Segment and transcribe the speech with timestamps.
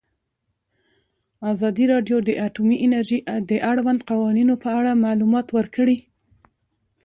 [1.51, 3.19] ازادي راډیو د اټومي انرژي
[3.49, 5.97] د اړونده قوانینو په اړه معلومات ورکړي.